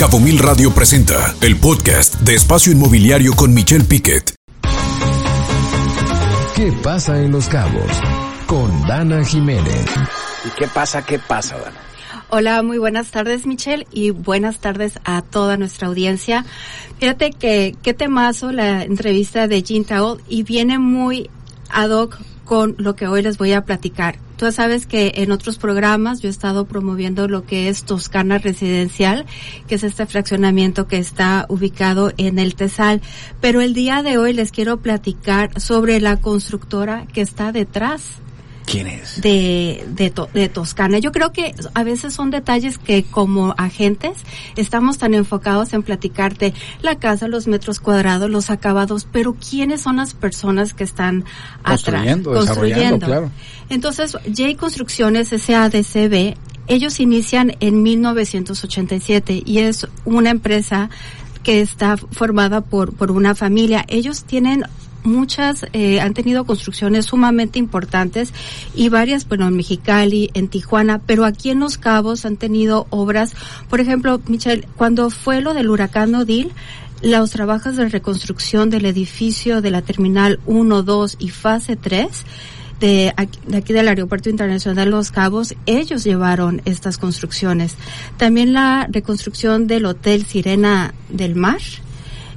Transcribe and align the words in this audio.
Cabo 0.00 0.18
Mil 0.18 0.38
Radio 0.38 0.72
presenta 0.72 1.34
el 1.42 1.58
podcast 1.58 2.14
de 2.22 2.34
Espacio 2.34 2.72
Inmobiliario 2.72 3.34
con 3.34 3.52
Michelle 3.52 3.84
Piquet. 3.84 4.34
¿Qué 6.56 6.72
pasa 6.82 7.22
en 7.22 7.32
Los 7.32 7.50
Cabos? 7.50 8.00
Con 8.46 8.86
Dana 8.86 9.22
Jiménez. 9.22 9.84
¿Y 10.46 10.58
qué 10.58 10.68
pasa? 10.68 11.04
¿Qué 11.04 11.18
pasa, 11.18 11.58
Dana? 11.58 11.76
Hola, 12.30 12.62
muy 12.62 12.78
buenas 12.78 13.10
tardes, 13.10 13.44
Michelle, 13.44 13.86
y 13.92 14.08
buenas 14.08 14.58
tardes 14.58 14.98
a 15.04 15.20
toda 15.20 15.58
nuestra 15.58 15.88
audiencia. 15.88 16.46
Fíjate 16.98 17.32
que 17.32 17.76
qué 17.82 17.92
temazo 17.92 18.52
la 18.52 18.84
entrevista 18.84 19.48
de 19.48 19.62
Jean 19.62 19.84
Tao 19.84 20.16
y 20.30 20.44
viene 20.44 20.78
muy 20.78 21.28
ad 21.68 21.90
hoc 21.90 22.16
con 22.46 22.74
lo 22.78 22.96
que 22.96 23.06
hoy 23.06 23.20
les 23.20 23.36
voy 23.36 23.52
a 23.52 23.66
platicar. 23.66 24.16
Tú 24.40 24.50
sabes 24.52 24.86
que 24.86 25.12
en 25.16 25.32
otros 25.32 25.58
programas 25.58 26.22
yo 26.22 26.28
he 26.28 26.30
estado 26.30 26.64
promoviendo 26.64 27.28
lo 27.28 27.44
que 27.44 27.68
es 27.68 27.84
Toscana 27.84 28.38
Residencial, 28.38 29.26
que 29.68 29.74
es 29.74 29.84
este 29.84 30.06
fraccionamiento 30.06 30.88
que 30.88 30.96
está 30.96 31.44
ubicado 31.50 32.14
en 32.16 32.38
el 32.38 32.54
Tesal. 32.54 33.02
Pero 33.42 33.60
el 33.60 33.74
día 33.74 34.02
de 34.02 34.16
hoy 34.16 34.32
les 34.32 34.50
quiero 34.50 34.78
platicar 34.78 35.60
sobre 35.60 36.00
la 36.00 36.22
constructora 36.22 37.06
que 37.12 37.20
está 37.20 37.52
detrás 37.52 38.22
¿Quién 38.70 38.86
es? 38.86 39.20
de, 39.20 39.84
de, 39.88 40.10
to- 40.10 40.28
de 40.32 40.48
Toscana. 40.48 40.98
Yo 40.98 41.10
creo 41.12 41.32
que 41.32 41.54
a 41.74 41.82
veces 41.82 42.14
son 42.14 42.30
detalles 42.30 42.78
que 42.78 43.02
como 43.02 43.54
agentes 43.58 44.18
estamos 44.56 44.98
tan 44.98 45.14
enfocados 45.14 45.72
en 45.72 45.82
platicarte 45.82 46.54
la 46.82 46.96
casa, 46.96 47.26
los 47.28 47.46
metros 47.46 47.80
cuadrados, 47.80 48.30
los 48.30 48.50
acabados, 48.50 49.06
pero 49.10 49.34
¿quiénes 49.34 49.80
son 49.80 49.96
las 49.96 50.14
personas 50.14 50.72
que 50.74 50.84
están 50.84 51.24
Construyendo, 51.64 52.30
atrás? 52.30 52.46
desarrollando, 52.48 53.06
claro. 53.06 53.30
Entonces, 53.68 54.12
J 54.12 54.56
Construcciones 54.58 55.28
SADCB, 55.28 56.36
ellos 56.68 57.00
inician 57.00 57.52
en 57.60 57.82
1987 57.82 59.42
y 59.44 59.58
es 59.58 59.86
una 60.04 60.30
empresa 60.30 60.90
que 61.42 61.60
está 61.60 61.96
formada 61.96 62.60
por, 62.60 62.94
por 62.94 63.10
una 63.10 63.34
familia. 63.34 63.84
Ellos 63.88 64.24
tienen 64.24 64.64
muchas, 65.02 65.66
eh, 65.72 66.00
han 66.00 66.14
tenido 66.14 66.44
construcciones 66.44 67.06
sumamente 67.06 67.58
importantes 67.58 68.32
y 68.74 68.88
varias, 68.88 69.26
bueno, 69.28 69.48
en 69.48 69.56
Mexicali, 69.56 70.30
en 70.34 70.48
Tijuana, 70.48 71.00
pero 71.04 71.24
aquí 71.24 71.50
en 71.50 71.60
Los 71.60 71.78
Cabos 71.78 72.24
han 72.24 72.36
tenido 72.36 72.86
obras, 72.90 73.34
por 73.68 73.80
ejemplo, 73.80 74.20
Michelle, 74.26 74.66
cuando 74.76 75.10
fue 75.10 75.40
lo 75.40 75.54
del 75.54 75.70
huracán 75.70 76.14
Odil, 76.14 76.52
los 77.02 77.30
trabajos 77.30 77.76
de 77.76 77.88
reconstrucción 77.88 78.68
del 78.68 78.84
edificio 78.84 79.62
de 79.62 79.70
la 79.70 79.82
terminal 79.82 80.38
1, 80.46 80.82
2 80.82 81.16
y 81.18 81.30
fase 81.30 81.76
3, 81.76 82.08
de 82.80 83.12
aquí, 83.16 83.38
de 83.46 83.58
aquí 83.58 83.72
del 83.72 83.88
Aeropuerto 83.88 84.30
Internacional 84.30 84.90
Los 84.90 85.10
Cabos, 85.10 85.54
ellos 85.66 86.02
llevaron 86.02 86.62
estas 86.64 86.98
construcciones. 86.98 87.76
También 88.16 88.54
la 88.54 88.88
reconstrucción 88.90 89.66
del 89.66 89.84
Hotel 89.84 90.24
Sirena 90.24 90.94
del 91.10 91.34
Mar, 91.36 91.60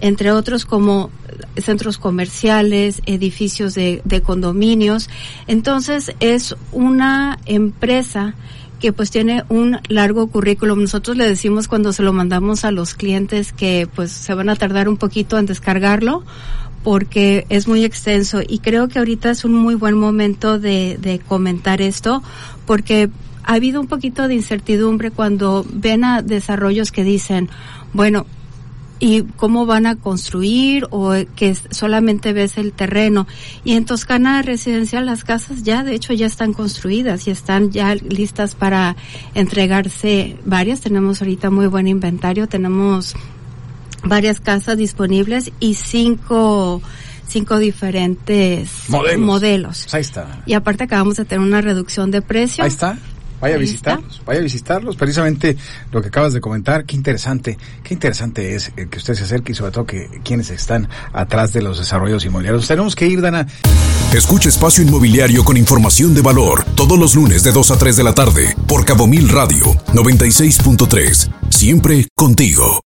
entre 0.00 0.32
otros 0.32 0.64
como 0.64 1.10
centros 1.56 1.98
comerciales, 1.98 3.02
edificios 3.06 3.74
de, 3.74 4.02
de 4.04 4.20
condominios. 4.22 5.08
Entonces 5.46 6.12
es 6.20 6.56
una 6.72 7.38
empresa 7.46 8.34
que 8.80 8.92
pues 8.92 9.10
tiene 9.10 9.44
un 9.48 9.78
largo 9.88 10.26
currículum. 10.28 10.80
Nosotros 10.80 11.16
le 11.16 11.28
decimos 11.28 11.68
cuando 11.68 11.92
se 11.92 12.02
lo 12.02 12.12
mandamos 12.12 12.64
a 12.64 12.70
los 12.70 12.94
clientes 12.94 13.52
que 13.52 13.88
pues 13.94 14.10
se 14.10 14.34
van 14.34 14.48
a 14.48 14.56
tardar 14.56 14.88
un 14.88 14.96
poquito 14.96 15.38
en 15.38 15.46
descargarlo 15.46 16.24
porque 16.82 17.44
es 17.50 17.68
muy 17.68 17.84
extenso 17.84 18.40
y 18.46 18.60
creo 18.60 18.88
que 18.88 18.98
ahorita 18.98 19.30
es 19.30 19.44
un 19.44 19.54
muy 19.54 19.74
buen 19.74 19.94
momento 19.98 20.58
de, 20.58 20.96
de 20.98 21.18
comentar 21.18 21.82
esto 21.82 22.22
porque 22.66 23.10
ha 23.44 23.54
habido 23.54 23.80
un 23.80 23.86
poquito 23.86 24.28
de 24.28 24.34
incertidumbre 24.34 25.10
cuando 25.10 25.66
ven 25.70 26.04
a 26.04 26.22
desarrollos 26.22 26.90
que 26.90 27.04
dicen, 27.04 27.50
bueno, 27.92 28.26
y 29.00 29.22
cómo 29.22 29.64
van 29.66 29.86
a 29.86 29.96
construir 29.96 30.86
o 30.90 31.14
que 31.34 31.56
solamente 31.70 32.32
ves 32.34 32.58
el 32.58 32.72
terreno. 32.72 33.26
Y 33.64 33.72
en 33.72 33.86
Toscana 33.86 34.42
Residencial 34.42 35.06
las 35.06 35.24
casas 35.24 35.62
ya 35.62 35.82
de 35.82 35.94
hecho 35.94 36.12
ya 36.12 36.26
están 36.26 36.52
construidas 36.52 37.26
y 37.26 37.30
están 37.30 37.72
ya 37.72 37.94
listas 37.94 38.54
para 38.54 38.94
entregarse 39.34 40.36
varias. 40.44 40.82
Tenemos 40.82 41.22
ahorita 41.22 41.50
muy 41.50 41.66
buen 41.66 41.88
inventario, 41.88 42.46
tenemos 42.46 43.14
varias 44.04 44.40
casas 44.40 44.76
disponibles 44.76 45.50
y 45.60 45.74
cinco 45.74 46.82
cinco 47.26 47.58
diferentes 47.58 48.88
Modelos. 48.88 49.20
modelos. 49.20 49.94
Ahí 49.94 50.00
está. 50.00 50.42
Y 50.46 50.54
aparte 50.54 50.84
acabamos 50.84 51.16
de 51.16 51.24
tener 51.24 51.46
una 51.46 51.60
reducción 51.60 52.10
de 52.10 52.22
precio. 52.22 52.64
Ahí 52.64 52.68
está. 52.68 52.98
Vaya 53.40 53.56
a 53.56 53.58
visitarlos, 53.58 54.22
vaya 54.24 54.40
a 54.40 54.42
visitarlos. 54.42 54.96
Precisamente 54.96 55.56
lo 55.92 56.02
que 56.02 56.08
acabas 56.08 56.32
de 56.32 56.40
comentar, 56.40 56.84
qué 56.84 56.96
interesante, 56.96 57.56
qué 57.82 57.94
interesante 57.94 58.54
es 58.54 58.72
eh, 58.76 58.88
que 58.90 58.98
usted 58.98 59.14
se 59.14 59.24
acerque 59.24 59.52
y 59.52 59.54
sobre 59.54 59.72
todo 59.72 59.86
que 59.86 60.20
quienes 60.22 60.50
están 60.50 60.88
atrás 61.12 61.52
de 61.52 61.62
los 61.62 61.78
desarrollos 61.78 62.24
inmobiliarios. 62.24 62.68
Tenemos 62.68 62.94
que 62.94 63.06
ir, 63.06 63.20
Dana. 63.20 63.46
Escucha 64.12 64.48
Espacio 64.48 64.84
Inmobiliario 64.84 65.44
con 65.44 65.56
información 65.56 66.14
de 66.14 66.22
valor 66.22 66.64
todos 66.74 66.98
los 66.98 67.14
lunes 67.14 67.42
de 67.42 67.52
2 67.52 67.70
a 67.70 67.78
3 67.78 67.96
de 67.96 68.04
la 68.04 68.14
tarde 68.14 68.56
por 68.66 68.84
Cabo 68.84 69.06
Mil 69.06 69.28
Radio 69.28 69.64
96.3. 69.92 71.30
Siempre 71.50 72.08
contigo. 72.14 72.78